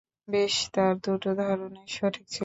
বেশ, 0.27 0.55
তার 0.73 0.93
দুটো 1.05 1.29
ধারণাই 1.37 1.87
সঠিক 1.89 2.25
ছিল। 2.27 2.39